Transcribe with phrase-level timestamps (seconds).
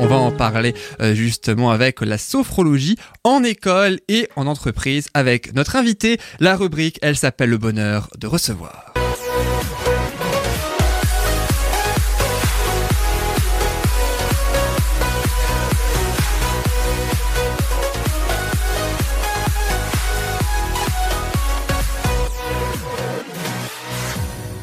[0.00, 5.54] On va en parler euh, justement avec la sophrologie en école et en entreprise avec
[5.54, 6.18] notre invité.
[6.38, 8.87] La rubrique, elle s'appelle le bonheur de recevoir.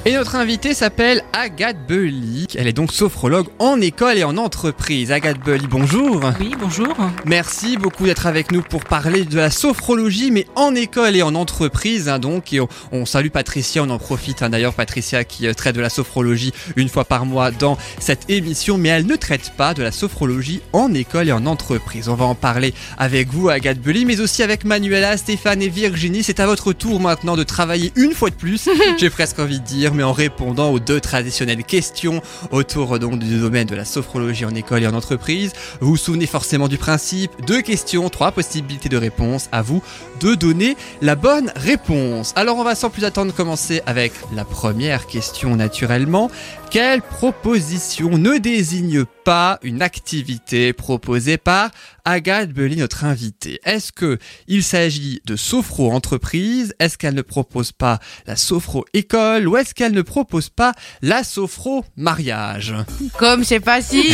[0.08, 2.46] Et notre invitée s'appelle Agathe Belly.
[2.54, 5.12] Elle est donc sophrologue en école et en entreprise.
[5.12, 6.22] Agathe Belly, bonjour.
[6.40, 6.96] Oui, bonjour.
[7.26, 11.34] Merci beaucoup d'être avec nous pour parler de la sophrologie, mais en école et en
[11.34, 12.08] entreprise.
[12.08, 12.60] Hein, donc, et
[12.92, 16.54] on, salue Patricia, on en profite hein, d'ailleurs, Patricia qui euh, traite de la sophrologie
[16.76, 20.62] une fois par mois dans cette émission, mais elle ne traite pas de la sophrologie
[20.72, 22.10] en école et en entreprise.
[22.10, 26.22] On va en parler avec vous, Agathe Belly, mais aussi avec Manuela, Stéphane et Virginie.
[26.22, 28.70] C'est à votre tour maintenant de travailler une fois de plus,
[29.00, 33.40] j'ai presque envie de dire mais en répondant aux deux traditionnelles questions autour donc du
[33.40, 35.54] domaine de la sophrologie en école et en entreprise.
[35.80, 39.82] Vous vous souvenez forcément du principe, deux questions, trois possibilités de réponse, à vous
[40.20, 42.34] de donner la bonne réponse.
[42.36, 46.30] Alors on va sans plus attendre commencer avec la première question naturellement.
[46.72, 51.70] Quelle proposition ne désigne pas une activité proposée par
[52.04, 53.60] Agathe Belly, notre invitée?
[53.64, 59.48] Est-ce que il s'agit de sophro entreprise Est-ce qu'elle ne propose pas la sophro école?
[59.48, 62.76] Ou est-ce qu'elle ne propose pas la sophro mariage?
[63.18, 64.04] Comme c'est facile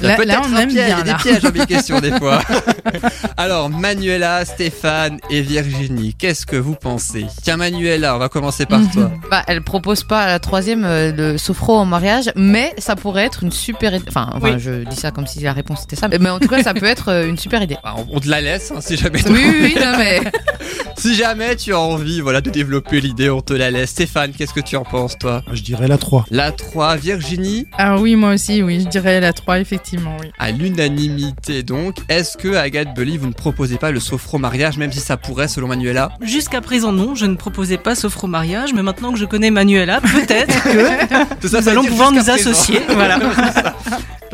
[0.00, 0.86] Là, on aime bien.
[0.86, 2.42] Il y a des pièges dans mes questions des fois.
[3.36, 7.26] Alors, Manuela, Stéphane et Virginie, qu'est-ce que vous pensez?
[7.42, 9.10] Tiens, Manuela, on va commencer par toi.
[9.30, 13.42] Bah, elle propose pas la troisième, euh, le sophro en mariage, mais ça pourrait être
[13.42, 14.04] une super idée.
[14.08, 16.08] Enfin, je dis ça comme si la réponse était ça.
[16.08, 17.76] Mais en tout cas, ça peut être euh, une super idée.
[17.82, 19.20] Bah, on te la laisse, hein, si jamais.
[19.28, 20.20] Oui, oui, non, mais.
[20.96, 23.90] si jamais tu as envie voilà, de développer l'idée, on te la laisse.
[23.90, 25.42] Stéphane, qu'est-ce que tu en penses, toi?
[25.52, 26.26] Je dirais la 3.
[26.30, 27.66] La 3, Virginie?
[27.78, 30.28] Ah oui, moi aussi, oui, je dirais la 3, effectivement, oui.
[30.38, 35.16] À l'unanimité, donc, est-ce que Agathe vous ne proposez pas le sophro-mariage, même si ça
[35.16, 39.26] pourrait, selon Manuela Jusqu'à présent, non, je ne proposais pas sophro-mariage, mais maintenant que je
[39.26, 42.80] connais Manuela, peut-être que nous allons pouvoir nous associer.
[42.88, 43.18] Voilà.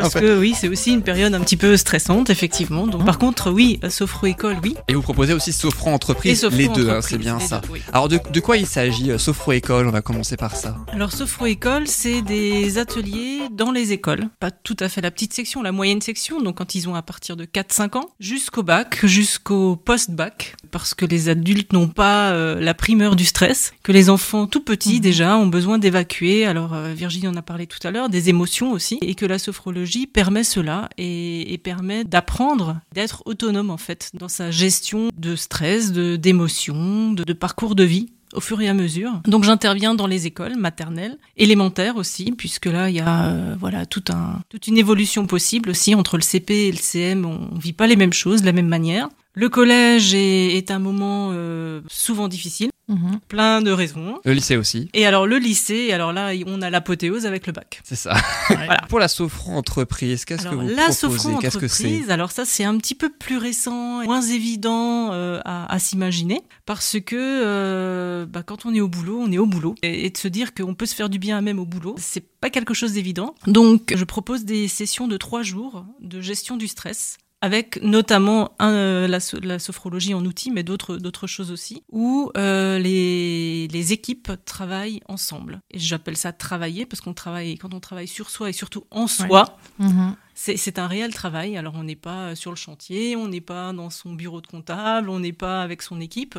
[0.01, 2.87] Parce que oui, c'est aussi une période un petit peu stressante, effectivement.
[2.87, 4.75] Donc, par contre, oui, sophro-école, oui.
[4.89, 7.61] Et vous proposez aussi sophro-entreprise, les deux, hein, c'est bien ça.
[7.93, 10.77] Alors, de, quoi il s'agit, euh, sophro-école On va commencer par ça.
[10.93, 14.29] Alors, sophro-école, c'est des ateliers dans les écoles.
[14.39, 16.41] Pas tout à fait la petite section, la moyenne section.
[16.41, 20.55] Donc, quand ils ont à partir de 4-5 ans, jusqu'au bac, jusqu'au post-bac.
[20.71, 24.63] Parce que les adultes n'ont pas euh, la primeur du stress, que les enfants tout
[24.63, 25.01] petits, mhm.
[25.01, 26.47] déjà, ont besoin d'évacuer.
[26.47, 28.99] Alors, euh, Virginie en a parlé tout à l'heure, des émotions aussi.
[29.03, 34.51] Et que la sophrologie permet cela et, permet d'apprendre, d'être autonome en fait dans sa
[34.51, 39.21] gestion de stress, de d'émotions, de, parcours de vie au fur et à mesure.
[39.27, 43.87] Donc j'interviens dans les écoles maternelles, élémentaires aussi, puisque là il y a euh, voilà
[43.87, 47.25] tout un, toute une évolution possible aussi entre le CP et le CM.
[47.25, 49.09] On vit pas les mêmes choses de la même manière.
[49.35, 53.21] Le collège est, un moment euh, souvent difficile, mhm.
[53.29, 54.19] plein de raisons.
[54.25, 54.91] Le lycée aussi.
[54.95, 57.81] Et alors le lycée, alors là on a l'apothéose avec le bac.
[57.85, 58.15] C'est ça.
[58.49, 58.83] voilà.
[58.89, 61.31] Pour la sophro-entreprise, qu'est-ce que vous la proposez?
[61.41, 62.11] Qu'est-ce que c'est?
[62.11, 67.17] Alors ça c'est un petit peu plus récent, moins évident euh, à, s'imaginer, parce que
[67.17, 70.29] euh, bah, quand on est au boulot, on est au boulot, et, et de se
[70.29, 73.35] dire qu'on peut se faire du bien même au boulot, c'est pas quelque chose d'évident.
[73.47, 79.07] Donc je propose des sessions de trois jours de gestion du stress avec notamment un,
[79.09, 84.33] la, la, sophrologie en outil, mais d'autres d'autres choses aussi, où euh, les, les équipes
[84.45, 85.61] travaillent ensemble.
[85.71, 89.07] Et j'appelle ça travailler parce qu'on travaille quand on travaille sur soi et surtout en
[89.07, 89.57] soi.
[89.79, 90.17] Mhm.
[90.35, 91.59] C'est un réel travail.
[91.59, 95.11] Alors on n'est pas sur le chantier, on n'est pas dans son bureau de comptable,
[95.11, 96.39] on n'est pas avec son équipe.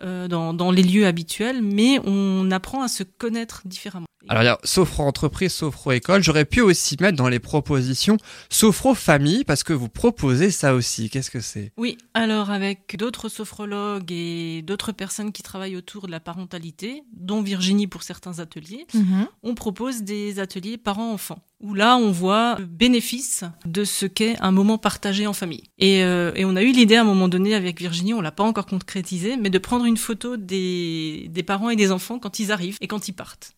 [0.00, 4.06] Euh, dans, dans, les lieux habituels, mais on apprend à se connaître différemment.
[4.28, 6.22] Alors il y a sophro-entreprise, sophro-école.
[6.22, 8.16] J'aurais pu aussi mettre dans les propositions
[8.48, 11.10] sophro-famille parce que vous proposez ça aussi.
[11.10, 11.72] Qu'est-ce que c'est?
[11.76, 17.42] Oui, alors avec d'autres sophrologues et d'autres personnes qui travaillent autour de la parentalité, dont
[17.42, 19.26] Virginie pour certains ateliers, mhm.
[19.42, 24.52] on propose des ateliers parents-enfants où là on voit le bénéfice de ce qu'est un
[24.52, 25.64] moment partagé en famille.
[25.78, 28.32] Et, euh, et on a eu l'idée à un moment donné avec Virginie, on l'a
[28.32, 32.38] pas encore concrétisé, mais de prendre une photo des, des parents et des enfants quand
[32.38, 33.54] ils arrivent et quand ils partent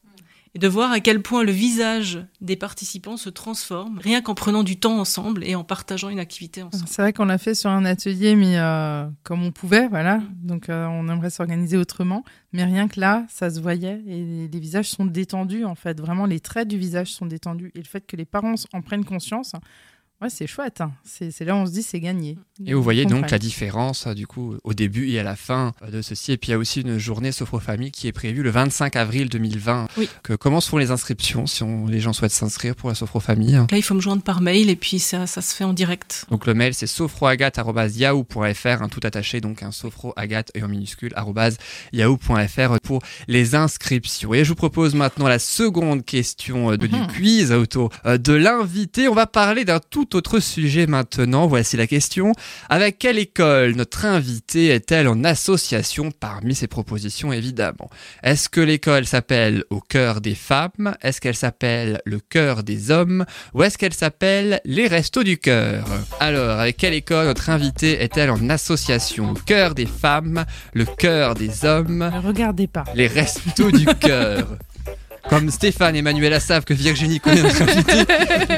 [0.54, 4.62] et de voir à quel point le visage des participants se transforme rien qu'en prenant
[4.62, 6.84] du temps ensemble et en partageant une activité ensemble.
[6.88, 10.18] C'est vrai qu'on l'a fait sur un atelier, mais euh, comme on pouvait, voilà.
[10.18, 10.28] Mm.
[10.42, 14.60] Donc euh, on aimerait s'organiser autrement, mais rien que là, ça se voyait et les
[14.60, 16.00] visages sont détendus en fait.
[16.00, 19.04] Vraiment, les traits du visage sont détendus et le fait que les parents en prennent
[19.04, 19.52] conscience.
[20.22, 20.80] Ouais, c'est chouette.
[20.82, 20.92] hein.
[21.04, 22.38] C'est c'est là où on se dit c'est gagné.
[22.66, 25.72] Et vous voyez donc la différence euh, du coup au début et à la fin
[25.82, 26.32] euh, de ceci.
[26.32, 29.28] Et puis il y a aussi une journée Sophrofamille qui est prévue le 25 avril
[29.30, 29.88] 2020.
[29.96, 30.08] Oui.
[30.22, 33.64] Que, comment se font les inscriptions si on, les gens souhaitent s'inscrire pour la Sophrofamille
[33.70, 36.26] Là, il faut me joindre par mail et puis ça, ça se fait en direct.
[36.30, 41.56] Donc le mail c'est sophroagathe.yahoo.fr, un tout attaché, donc un sophroagathe et en minuscule arobase
[41.92, 44.34] yahoo.fr pour les inscriptions.
[44.34, 47.06] Et je vous propose maintenant la seconde question euh, de, du Mhm.
[47.06, 49.08] quiz autour euh, de l'invité.
[49.08, 51.46] On va parler d'un tout autre sujet maintenant.
[51.46, 52.32] Voici la question.
[52.68, 57.90] Avec quelle école notre invité est-elle en association parmi ses propositions évidemment?
[58.22, 60.94] Est-ce que l'école s'appelle Au cœur des femmes?
[61.02, 63.24] Est-ce qu'elle s'appelle Le cœur des hommes?
[63.54, 65.84] Ou est-ce qu'elle s'appelle Les Restos du Cœur?
[66.20, 69.30] Alors, avec quelle école notre invitée est-elle en association?
[69.30, 72.84] Au cœur des femmes, le cœur des hommes, regardez pas.
[72.94, 74.56] les Restos du Cœur?
[75.30, 78.04] comme Stéphane et Manuela savent que Virginie connaît notre invitée,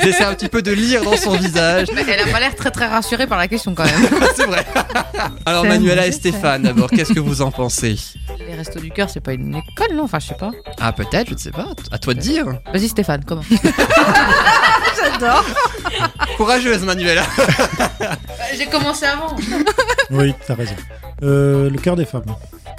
[0.02, 1.88] j'essaie un petit peu de lire dans son visage.
[1.94, 4.08] Mais elle a pas l'air très très rassurée par la question quand même.
[4.34, 4.64] C'est vrai.
[5.44, 6.12] Alors Manuela et.
[6.12, 7.96] Stéphane, d'abord, qu'est-ce que vous en pensez?
[8.46, 10.04] Les restos du cœur, c'est pas une école, non?
[10.04, 10.50] Enfin, je sais pas.
[10.80, 11.68] Ah peut-être, je ne sais pas.
[11.90, 12.46] À toi de dire.
[12.72, 13.42] Vas-y Stéphane, comment?
[14.96, 15.44] J'adore.
[16.36, 17.24] Courageuse Manuela.
[18.56, 19.36] J'ai commencé avant.
[20.10, 20.76] Oui, t'as raison.
[21.22, 22.24] Euh, le cœur des femmes.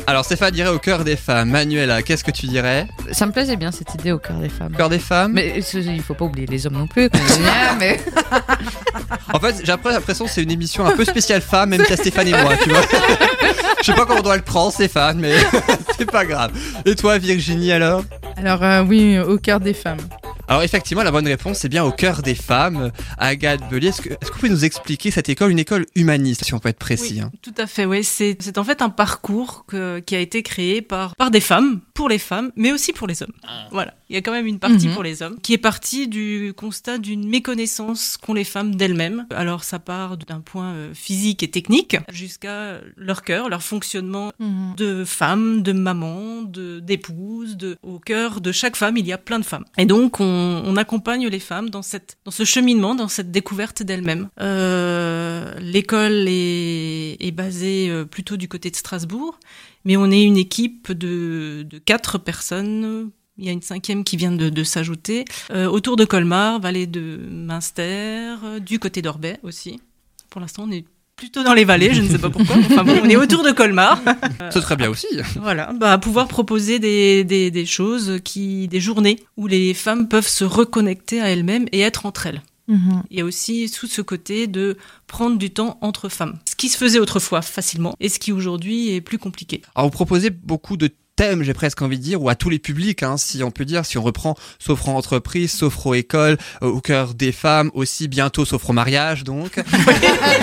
[0.06, 1.50] Alors Stéphane dirait au cœur des femmes.
[1.52, 4.74] Manuela, qu'est-ce que tu dirais Ça me plaisait bien cette idée au cœur des femmes.
[4.74, 7.10] Au cœur des femmes Mais ce- il faut pas oublier les hommes non plus.
[7.80, 8.00] mais...
[9.34, 11.96] En fait, j'ai après l'impression que c'est une émission un peu spéciale femme, même si
[11.96, 12.82] Stéphane et moi, tu vois.
[13.82, 15.36] Je sais pas comment on doit le prendre, Stéphane, mais
[15.98, 16.52] c'est pas grave.
[16.86, 18.04] Et toi, Virginie, alors?
[18.38, 19.98] Alors euh, oui, au cœur des femmes.
[20.54, 22.92] Alors effectivement, la bonne réponse, c'est bien au cœur des femmes.
[23.18, 26.44] Agathe Bellier, est-ce que, est-ce que vous pouvez nous expliquer cette école, une école humaniste,
[26.44, 28.04] si on peut être précis Oui, hein tout à fait, oui.
[28.04, 31.82] C'est, c'est en fait un parcours que- qui a été créé par, par des femmes,
[31.96, 33.34] pour les femmes, mais aussi pour les hommes.
[33.72, 33.96] Voilà.
[34.14, 34.94] Il y a quand même une partie Mhm.
[34.94, 39.26] pour les hommes, qui est partie du constat d'une méconnaissance qu'ont les femmes d'elles-mêmes.
[39.32, 44.32] Alors ça part d'un point euh, physique et technique jusqu'à leur cœur, leur fonctionnement
[44.78, 49.18] de femme, de maman, de d'épouse, de au cœur de chaque femme, il y a
[49.18, 49.66] plein de femmes.
[49.80, 53.82] Et donc on, on accompagne les femmes dans cette dans ce cheminement, dans cette découverte
[53.82, 54.30] d'elles-mêmes.
[54.40, 59.40] Euh, L'école est, est basée euh, plutôt du côté de Strasbourg,
[59.86, 63.10] mais on est une équipe de de quatre personnes.
[63.38, 66.86] Il y a une cinquième qui vient de, de s'ajouter euh, autour de Colmar, vallée
[66.86, 69.80] de Münster, euh, du côté d'Orbay aussi.
[70.30, 70.86] Pour l'instant, on est
[71.16, 72.56] plutôt dans les vallées, je ne sais pas pourquoi.
[72.58, 74.00] mais Enfin bon, on est autour de Colmar.
[74.52, 75.08] C'est très bien aussi.
[75.42, 80.28] Voilà, bah, pouvoir proposer des, des, des choses, qui, des journées où les femmes peuvent
[80.28, 82.44] se reconnecter à elles-mêmes et être entre elles.
[82.68, 83.04] Mhm.
[83.10, 84.78] Il y a aussi tout ce côté de
[85.08, 86.38] prendre du temps entre femmes.
[86.48, 89.62] Ce qui se faisait autrefois facilement et ce qui aujourd'hui est plus compliqué.
[89.76, 92.60] Alors vous proposez beaucoup de thèmes, j'ai presque envie de dire, ou à tous les
[92.60, 96.82] publics, hein, si on peut dire, si on reprend Sophro Entreprise, Sophro École, euh, au
[96.82, 99.62] cœur des femmes, aussi bientôt Sophro Mariage, donc.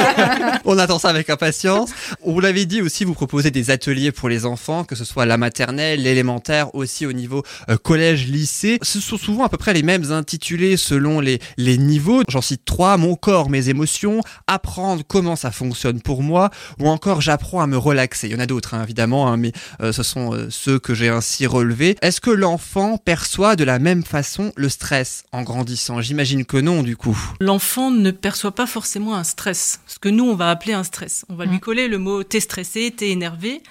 [0.64, 1.90] on attend ça avec impatience.
[2.24, 5.36] Vous l'avez dit aussi, vous proposez des ateliers pour les enfants, que ce soit la
[5.36, 8.78] maternelle, l'élémentaire, aussi au niveau euh, collège, lycée.
[8.82, 12.22] Ce sont souvent à peu près les mêmes intitulés selon les, les niveaux.
[12.28, 17.20] J'en cite trois, mon corps, mes émotions, apprendre comment ça fonctionne pour moi, ou encore
[17.20, 18.28] j'apprends à me relaxer.
[18.28, 20.94] Il y en a d'autres, hein, évidemment, hein, mais euh, ce sont euh, ceux que
[20.94, 21.96] j'ai ainsi relevés.
[22.02, 26.00] Est-ce que l'enfant perçoit de la même façon le stress en grandissant?
[26.02, 27.18] J'imagine que non, du coup.
[27.40, 31.24] L'enfant ne perçoit pas forcément un stress, ce que nous on va appeler un stress.
[31.30, 31.60] On va lui Mhm.
[31.60, 33.62] coller le mot t'es stressé, t'es énervé.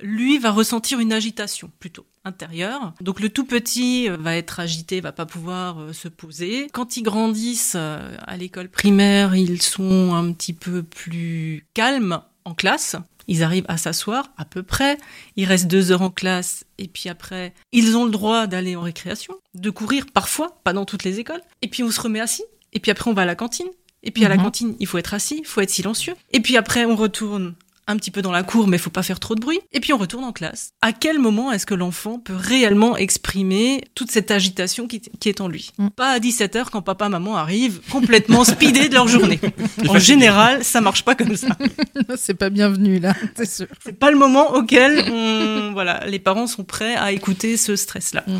[0.00, 2.92] Lui va ressentir une agitation plutôt intérieure.
[3.00, 6.66] Donc le tout petit euh, va être agité, va pas pouvoir euh, se poser.
[6.72, 12.54] Quand ils grandissent euh, à l'école primaire, ils sont un petit peu plus calmes en
[12.54, 12.96] classe.
[13.28, 14.98] Ils arrivent à s'asseoir à peu près.
[15.36, 18.80] Ils restent deux heures en classe et puis après, ils ont le droit d'aller en
[18.82, 21.42] récréation, de courir parfois, pas dans toutes les écoles.
[21.62, 22.44] Et puis on se remet assis.
[22.72, 23.68] Et puis après, on va à la cantine.
[24.02, 24.42] Et puis à la Mhm.
[24.42, 26.14] cantine, il faut être assis, il faut être silencieux.
[26.32, 27.54] Et puis après, on retourne
[27.86, 29.60] un petit peu dans la cour, mais il faut pas faire trop de bruit.
[29.72, 30.72] Et puis on retourne en classe.
[30.82, 35.40] À quel moment est-ce que l'enfant peut réellement exprimer toute cette agitation qui, qui est
[35.40, 35.88] en lui Mm.
[35.90, 39.40] Pas à 17h quand papa maman arrivent complètement speedés de leur journée.
[39.88, 41.48] En général, ça marche pas comme ça.
[42.16, 43.66] C'est pas bienvenu là, c'est sûr.
[43.84, 48.24] C'est pas le moment auquel on, voilà, les parents sont prêts à écouter ce stress-là.
[48.26, 48.32] Mm.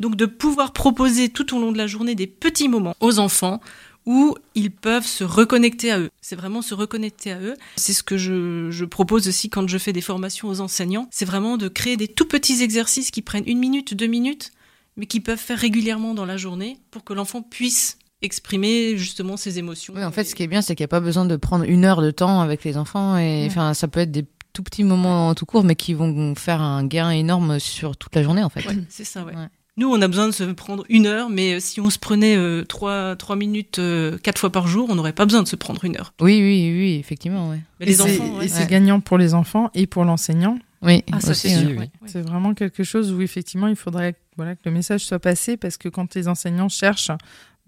[0.00, 3.60] Donc de pouvoir proposer tout au long de la journée des petits moments aux enfants
[4.10, 6.08] où ils peuvent se reconnecter à eux.
[6.22, 7.54] C'est vraiment se reconnecter à eux.
[7.76, 11.06] C'est ce que je, je propose aussi quand je fais des formations aux enseignants.
[11.10, 14.50] C'est vraiment de créer des tout petits exercices qui prennent une minute, deux minutes,
[14.96, 19.58] mais qui peuvent faire régulièrement dans la journée pour que l'enfant puisse exprimer justement ses
[19.58, 19.92] émotions.
[19.94, 21.64] Oui, en fait, ce qui est bien, c'est qu'il n'y a pas besoin de prendre
[21.64, 23.18] une heure de temps avec les enfants.
[23.18, 23.46] Et Ouais.
[23.50, 24.24] enfin, ça peut être des
[24.54, 28.22] tout petits moments tout court, mais qui vont faire un gain énorme sur toute la
[28.22, 28.66] journée, en fait.
[28.66, 29.34] Ouais, c'est ça, ouais.
[29.36, 29.48] Ouais.
[29.78, 32.64] Nous, on a besoin de se prendre une heure, mais si on se prenait euh,
[32.64, 35.84] trois, trois minutes euh, quatre fois par jour, on n'aurait pas besoin de se prendre
[35.84, 36.12] une heure.
[36.20, 37.48] Oui, oui, oui, effectivement.
[37.50, 37.60] Ouais.
[37.78, 38.46] Mais Et les c'est- enfants, ouais.
[38.46, 40.58] et c'est gagnant pour les enfants et pour l'enseignant.
[40.82, 41.60] Oui, Ah, ça aussi, c'est hein.
[41.68, 41.78] sûr.
[41.78, 41.90] oui.
[42.06, 45.76] C'est vraiment quelque chose où effectivement il faudrait voilà, que le message soit passé parce
[45.76, 47.10] que quand les enseignants cherchent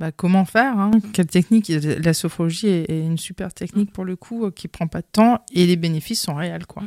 [0.01, 4.47] bah, comment faire, hein, quelle technique, la sophrologie est, une super technique pour le coup
[4.47, 6.67] euh, qui prend pas de temps et les bénéfices sont réels.
[6.67, 6.85] Quoi.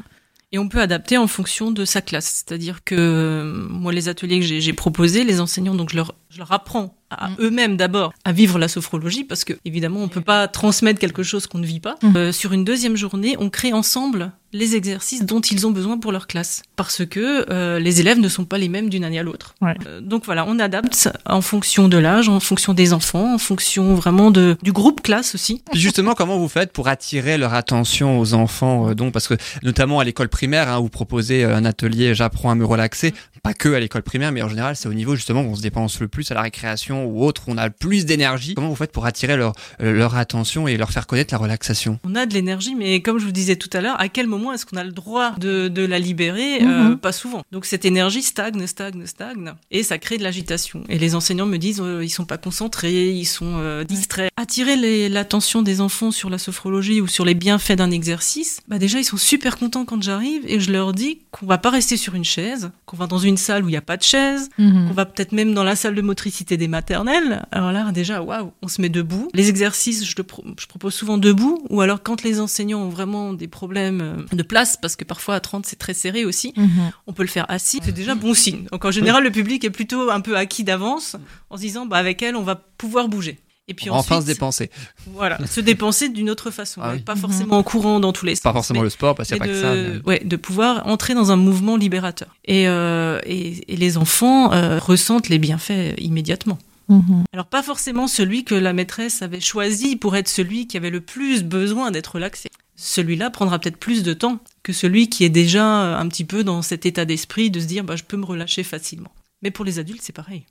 [0.53, 2.43] Et on peut adapter en fonction de sa classe.
[2.45, 6.13] C'est-à-dire que euh, moi, les ateliers que j'ai- j'ai proposés, les enseignants, donc je leur,
[6.34, 7.36] je leur apprends à Mm.
[7.40, 11.48] eux-mêmes d'abord à vivre la sophrologie parce que évidemment on peut pas transmettre quelque chose
[11.48, 11.96] qu'on ne vit pas.
[12.02, 12.16] Mm.
[12.16, 16.12] Euh, sur une deuxième journée, on crée ensemble les exercices dont ils ont besoin pour
[16.12, 19.24] leur classe parce que euh, les élèves ne sont pas les mêmes d'une année à
[19.24, 19.56] l'autre.
[19.62, 19.74] Ouais.
[19.88, 23.96] Euh, donc voilà, on adapte en fonction de l'âge, en fonction des enfants, en fonction
[23.96, 25.63] vraiment de, du groupe classe aussi.
[25.72, 29.34] Puis justement, comment vous faites pour attirer leur attention aux enfants euh, donc Parce que
[29.63, 33.13] notamment à l'école primaire, hein, vous proposez un atelier J'apprends à me relaxer.
[33.44, 35.62] Pas que à l'école primaire, mais en général, c'est au niveau justement où on se
[35.62, 38.54] dépense le plus à la récréation ou autre, où on a le plus d'énergie.
[38.56, 42.00] Comment vous faites pour attirer leur, euh, leur attention et leur faire connaître la relaxation?
[42.06, 44.54] On a de l'énergie, mais comme je vous disais tout à l'heure, à quel moment
[44.54, 46.64] est-ce qu'on a le droit de, de la libérer?
[46.64, 46.98] Euh, Mhm.
[47.00, 47.44] Pas souvent.
[47.52, 50.86] Donc cette énergie stagne, stagne, stagne, et ça crée de l'agitation.
[50.88, 54.32] Et les enseignants me disent, euh, ils sont pas concentrés, ils sont euh, distraits.
[54.38, 58.80] Attirer les- l'attention des enfants sur la sophrologie ou sur les bienfaits d'un exercice, bah
[58.80, 61.98] déjà ils sont super contents quand j'arrive et je leur dis qu'on va pas rester
[61.98, 64.50] sur une chaise, qu'on va dans une salle où il n'y a pas de chaise,
[64.60, 64.90] Mhm.
[64.92, 67.44] on va peut-être même dans la salle de motricité des maternelles.
[67.52, 69.30] Alors là, déjà, waouh, on se met debout.
[69.34, 72.90] Les exercices, je, le pro- je propose souvent debout, ou alors quand les enseignants ont
[72.90, 76.54] vraiment des problèmes euh, de place, parce que parfois à 30 c'est très serré aussi,
[76.56, 76.92] Mhm.
[77.08, 77.80] on peut le faire assis.
[77.84, 78.66] C'est déjà bon signe.
[78.72, 81.16] Donc en général, le public est plutôt un peu acquis d'avance,
[81.50, 83.40] en se disant, bah avec elle, on va pouvoir bouger.
[83.70, 84.70] Et puis On va Enfin se dépenser.
[85.08, 87.00] voilà, se dépenser d'une autre façon, Ah oui.
[87.01, 88.41] pas forcément en courant dans tous les sens.
[88.41, 89.74] Pas forcément mais- le sport, parce qu'il n'y a pas de, que ça.
[89.74, 92.36] mais- ouais, de pouvoir entrer dans un mouvement libérateur.
[92.46, 96.60] Et, euh, et, et les enfants euh, ressentent les bienfaits immédiatement.
[96.89, 97.24] Mhm.
[97.32, 101.00] Alors pas forcément celui que la maîtresse avait choisi pour être celui qui avait le
[101.00, 102.50] plus besoin d'être relaxé.
[102.75, 106.43] Celui-là prendra peut-être plus de temps que celui qui est déjà euh, un petit peu
[106.43, 109.12] dans cet état d'esprit de se dire bah, je peux me relâcher facilement.
[109.41, 110.43] Mais pour les adultes, c'est pareil.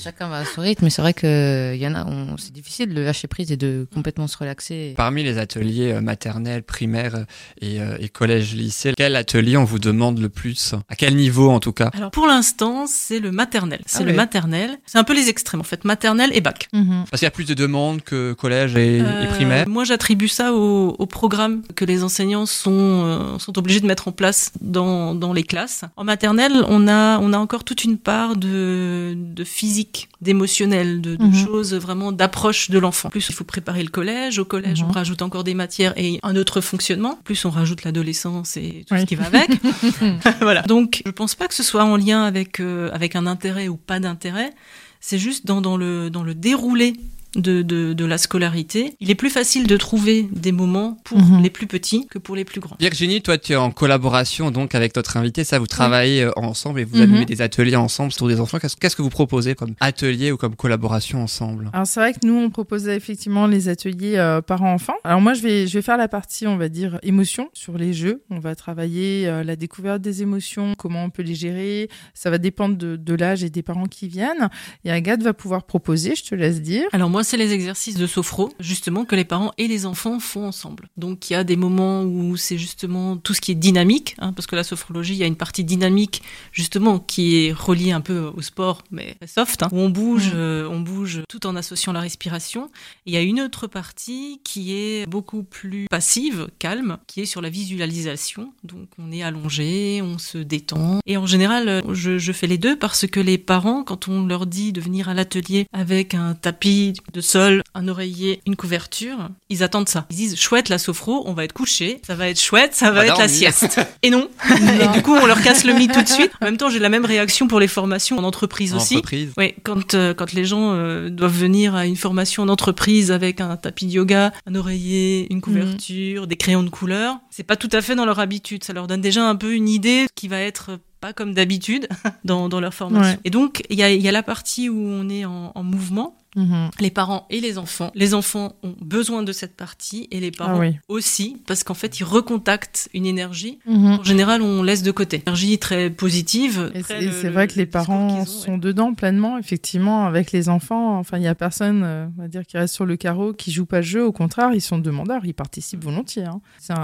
[0.00, 2.94] Chacun va à son rythme, mais c'est vrai que y en a, on- c'est difficile
[2.94, 4.94] de lâcher prise et de complètement se relaxer.
[4.96, 7.24] Parmi les ateliers euh, maternels, primaires euh,
[7.60, 10.74] et, euh, et collège, lycée, quel atelier on vous demande le plus?
[10.88, 11.90] À quel niveau en tout cas?
[11.94, 13.80] Alors pour l'instant, c'est le maternel.
[13.86, 14.78] C'est Ah le maternel.
[14.86, 16.68] C'est un peu les extrêmes en fait, maternel et bac.
[16.72, 17.04] Mhm.
[17.10, 19.68] Parce qu'il y a plus de demandes que collège et, et Euh, primaire?
[19.68, 22.70] Moi, j'attribue ça au, au programme que les enseignants sont,
[23.04, 25.82] euh, sont obligés de mettre en place dans, dans les classes.
[25.96, 31.16] En maternelle, on a, on a encore toute une part de, de physique, d'émotionnel, de,
[31.16, 31.44] de Mhm.
[31.46, 33.08] choses vraiment d'approche de l'enfant.
[33.08, 34.38] En plus, il faut préparer le collège.
[34.38, 34.88] Au collège, Mhm.
[34.88, 37.12] on rajoute encore des matières et un autre fonctionnement.
[37.12, 39.00] En plus, on rajoute l'adolescence et tout Oui.
[39.00, 39.48] ce qui va avec.
[40.40, 40.62] voilà.
[40.62, 43.76] Donc, je pense pas que ce soit en lien avec, euh, avec un intérêt ou
[43.76, 44.52] pas d'intérêt.
[45.00, 46.94] C'est juste dans, dans, le, dans le déroulé
[47.36, 48.94] de, de, de la scolarité.
[49.00, 51.42] Il est plus facile de trouver des moments pour Mhm.
[51.42, 52.76] les plus petits que pour les plus grands.
[52.80, 55.44] Virginie, toi, tu es en collaboration donc avec notre invité.
[55.44, 57.02] Ça, vous travaillez euh, ensemble et vous Mhm.
[57.02, 58.58] animez des ateliers ensemble autour des enfants.
[58.58, 61.70] Qu'est-ce qu'est-ce que vous proposez comme atelier ou comme collaboration ensemble?
[61.72, 64.96] Alors c'est vrai que nous on proposait effectivement les ateliers euh, parents-enfants.
[65.04, 67.92] Alors moi je vais je vais faire la partie on va dire émotion sur les
[67.92, 68.22] jeux.
[68.30, 71.88] On va travailler euh, la découverte des émotions, comment on peut les gérer.
[72.14, 74.48] Ça va dépendre de, de l'âge et des parents qui viennent.
[74.84, 76.84] Et Agathe va pouvoir proposer, je te laisse dire.
[76.92, 80.46] Alors moi, c'est les exercices de sophro, justement, que les parents et les enfants font
[80.46, 80.88] ensemble.
[80.96, 84.32] Donc il y a des moments où c'est justement tout ce qui est dynamique, hein,
[84.32, 86.22] parce que la sophrologie, il y a une partie dynamique,
[86.52, 90.36] justement, qui est reliée un peu au sport, mais soft, hein, où on bouge, Mm.
[90.36, 92.66] euh, on bouge tout en associant la respiration.
[93.06, 97.26] Et il y a une autre partie qui est beaucoup plus passive, calme, qui est
[97.26, 98.52] sur la visualisation.
[98.64, 101.00] Donc on est allongé, on se détend.
[101.06, 104.46] Et en général, je, je fais les deux parce que les parents, quand on leur
[104.46, 109.62] dit de venir à l'atelier avec un tapis de sol, un oreiller, une couverture, ils
[109.62, 110.06] attendent ça.
[110.10, 113.06] Ils disent chouette la sophro, on va être couché, ça va être chouette, ça va
[113.06, 113.80] être la sieste.
[114.02, 114.28] Et non.
[114.50, 116.30] Et du coup, on leur casse le mythe tout de suite.
[116.40, 118.96] En même temps, j'ai la même réaction pour les formations en entreprise en aussi.
[118.96, 123.10] entreprise Oui, quand, euh, quand les gens euh, doivent venir à une formation en entreprise
[123.10, 127.56] avec un tapis de yoga, un oreiller, une couverture, des crayons de couleur, c'est pas
[127.56, 128.64] tout à fait dans leur habitude.
[128.64, 131.88] Ça leur donne déjà un peu une idée qui va être pas comme d'habitude
[132.24, 133.12] dans, dans leur formation.
[133.12, 133.20] Ouais.
[133.24, 135.62] Et donc, il y a, il y a la partie où on est en, en
[135.62, 136.16] mouvement.
[136.38, 136.70] Mhm.
[136.80, 137.90] les parents et les enfants.
[137.94, 140.76] Les enfants ont besoin de cette partie et les parents Ah oui.
[140.88, 143.58] aussi, parce qu'en fait, ils recontactent une énergie.
[143.66, 143.98] Mhm.
[144.00, 145.22] En général, on laisse de côté.
[145.26, 146.70] Énergie très positive.
[146.74, 148.58] Et c'est vrai que les parents ont, sont ouais.
[148.58, 150.98] dedans pleinement, effectivement, avec les enfants.
[150.98, 153.50] Enfin, il y a personne, euh, on va dire, qui reste sur le carreau, qui
[153.50, 154.04] joue pas le jeu.
[154.04, 156.24] Au contraire, ils sont demandeurs, ils participent volontiers.
[156.24, 156.40] hein.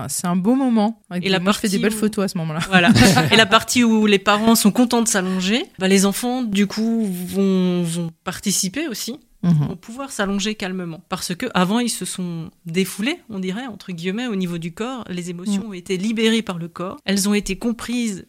[0.08, 1.00] C'est un, beau moment.
[1.22, 2.60] Et la Moi, je fais des partie belles où- photos à ce moment-là.
[2.68, 2.90] Voilà.
[3.32, 7.06] et la partie où les parents sont contents de s'allonger, bah, les enfants, du coup,
[7.06, 9.18] vont, vont participer aussi,
[9.52, 11.02] Vont pouvoir s'allonger calmement.
[11.08, 15.04] Parce que avant, ils se sont défoulés, on dirait, entre guillemets, au niveau du corps.
[15.08, 16.98] Les émotions ont été libérées par le corps.
[17.04, 18.26] Elles ont été comprises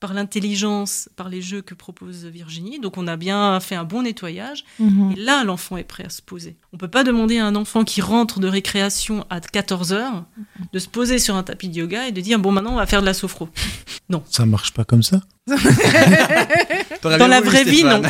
[0.00, 2.78] par l'intelligence, par les jeux que propose Virginie.
[2.78, 4.64] Donc on a bien fait un bon nettoyage.
[4.78, 5.14] Mhm.
[5.16, 6.56] Et là, l'enfant est prêt à se poser.
[6.72, 10.24] On peut pas demander à un enfant qui rentre de récréation à 14 heures
[10.72, 12.86] de se poser sur un tapis de yoga et de dire bon maintenant on va
[12.86, 13.48] faire de la sophro.
[14.30, 15.20] Ça marche pas comme ça?
[15.46, 18.02] Dans la voulu, vraie vie, non.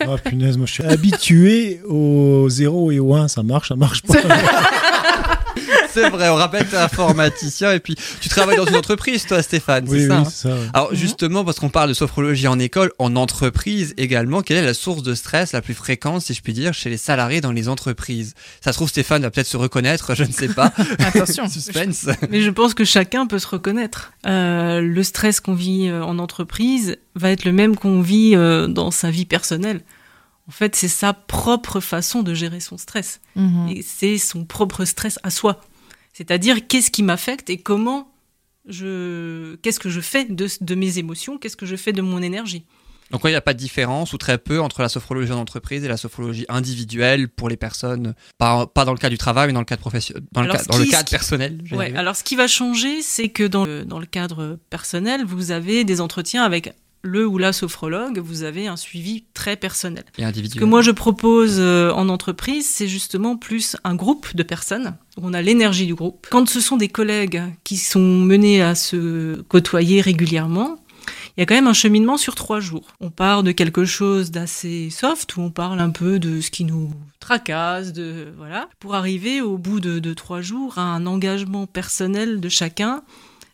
[0.00, 4.02] Ah punaise, moi je suis habitué au 0 et au 1, ça marche, ça marche
[4.02, 4.14] pas.
[6.02, 9.84] C'est vrai, on rappelle t'es informaticien et puis tu travailles dans une entreprise, toi, Stéphane,
[9.88, 10.48] oui, c'est ça oui, hein ça.
[10.48, 10.66] ouais.
[10.72, 14.74] Alors justement, parce qu'on parle de sophrologie en école, en entreprise également, quelle est la
[14.74, 17.68] source de stress la plus fréquente, si je puis dire, chez les salariés dans les
[17.68, 18.34] entreprises?
[18.60, 20.72] Ça se trouve, Stéphane va peut-être se reconnaître, je ne sais pas.
[20.98, 21.48] Attention.
[21.58, 22.06] Suspense.
[22.30, 24.12] Mais je pense que chacun peut se reconnaître.
[24.26, 28.66] Euh, le stress qu'on vit euh, en entreprise va être le même qu'on vit euh,
[28.66, 29.82] dans sa vie personnelle.
[30.48, 33.20] En fait, c'est sa propre façon de gérer son stress.
[33.36, 33.68] Mhm.
[33.68, 35.60] Et c'est son propre stress à soi.
[36.12, 38.10] C'est-à-dire qu'est-ce qui m'affecte et comment
[38.68, 42.20] je, qu'est-ce que je fais de, de mes émotions, qu'est-ce que je fais de mon
[42.22, 42.64] énergie?
[43.10, 45.82] Donc il n'y a pas de différence ou très peu entre la sophrologie en entreprise
[45.82, 49.54] et la sophrologie individuelle pour les personnes, pas, pas dans le cas du travail, mais
[49.54, 51.62] dans le cadre professionnel, dans le, Alors, dans cadre qui- personnel.
[51.72, 55.52] Ouais, alors ce qui va changer, c'est que dans le, dans le cadre personnel, vous
[55.52, 60.04] avez des entretiens avec le ou la sophrologue, vous avez un suivi très personnel.
[60.18, 60.60] Et Ce individuel.
[60.60, 64.96] que moi je propose euh, en entreprise, c'est justement plus un groupe de personnes.
[65.20, 66.26] On a l'énergie du groupe.
[66.30, 70.78] Quand ce sont des collègues qui sont menés à se côtoyer régulièrement,
[71.36, 72.88] il y a quand même un cheminement sur trois jours.
[73.00, 76.64] On part de quelque chose d'assez soft, où on parle un peu de ce qui
[76.64, 76.90] nous
[77.20, 82.40] tracasse, de voilà, pour arriver au bout de, de trois jours à un engagement personnel
[82.40, 83.02] de chacun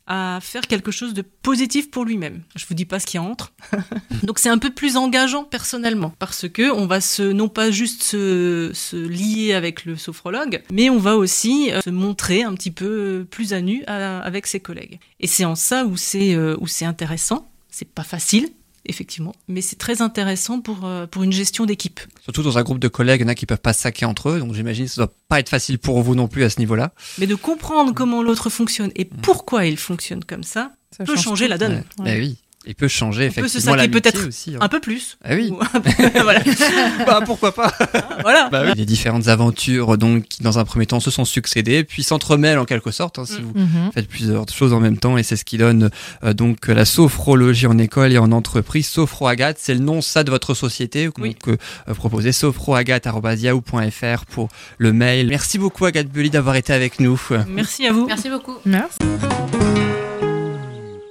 [0.07, 2.43] à faire quelque chose de positif pour lui-même.
[2.57, 3.53] Je vous dis pas ce a entre.
[4.23, 8.03] Donc c'est un peu plus engageant personnellement parce que on va se non pas juste
[8.03, 12.71] se, se lier avec le sophrologue, mais on va aussi euh, se montrer un petit
[12.71, 14.99] peu plus à nu avec ses collègues.
[15.21, 17.49] Et c'est en ça où c'est euh, où c'est intéressant.
[17.71, 18.51] C'est pas facile
[18.87, 22.01] effectivement, mais c'est très intéressant pour euh, pour une gestion d'équipe.
[22.23, 24.05] Surtout dans un groupe de collègues, il y en a qui peuvent pas se saquer
[24.07, 26.51] entre eux, donc j'imagine que ça doit pas être facile pour vous non plus à
[26.51, 26.93] ce niveau-là.
[27.19, 31.25] Mais de comprendre comment l'autre fonctionne et pourquoi il fonctionne comme ça Ça peut change
[31.25, 31.51] changer tout.
[31.51, 31.85] la donne.
[31.99, 32.15] Ouais.
[32.17, 34.55] Eh oui, il peut changer On peut se effectivement saquer l'amitié peut-être aussi.
[34.55, 34.59] hein.
[34.61, 35.17] un peu plus.
[35.25, 35.53] Ah oui.
[35.73, 36.41] Peu- voilà.
[37.07, 37.73] bah pourquoi pas
[38.23, 38.49] voilà.
[38.51, 38.73] Bah oui.
[38.77, 42.65] Les différentes aventures donc qui dans un premier temps se sont succédées, puis s'entremêlent en
[42.65, 43.19] quelque sorte.
[43.19, 43.45] hein, si Mm.
[43.45, 43.91] vous Mhm.
[43.93, 45.91] faites plusieurs choses en même temps et c'est ce qui donne
[46.25, 48.87] euh, donc la sophrologie en école et en entreprise.
[48.89, 51.09] Sophro Agathe, c'est le nom ça de votre société.
[51.19, 51.31] Oui.
[51.47, 51.49] Donc
[51.89, 54.49] euh, proposez sophroagathe@yahoo.fr pour
[54.79, 55.29] le mail.
[55.29, 57.21] Merci beaucoup Agathe Belly d'avoir été avec nous.
[57.49, 58.07] Merci à vous.
[58.07, 58.55] Merci beaucoup.
[58.65, 58.99] Merci.